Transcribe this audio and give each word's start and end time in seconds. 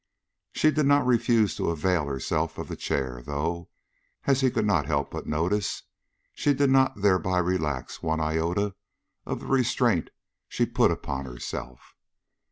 She 0.53 0.71
did 0.71 0.87
not 0.87 1.05
refuse 1.05 1.55
to 1.57 1.69
avail 1.69 2.07
herself 2.07 2.57
of 2.57 2.69
the 2.69 2.75
chair, 2.75 3.21
though, 3.23 3.69
as 4.25 4.41
he 4.41 4.49
could 4.49 4.65
not 4.65 4.87
help 4.87 5.11
but 5.11 5.27
notice, 5.27 5.83
she 6.33 6.55
did 6.55 6.71
not 6.71 7.01
thereby 7.03 7.37
relax 7.37 8.01
one 8.01 8.19
iota 8.19 8.73
of 9.27 9.41
the 9.41 9.45
restraint 9.45 10.09
she 10.49 10.65
put 10.65 10.89
upon 10.89 11.25
herself. 11.25 11.95